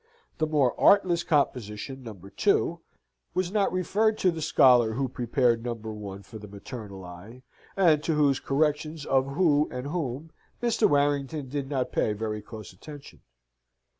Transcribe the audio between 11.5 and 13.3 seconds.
not pay very close attention.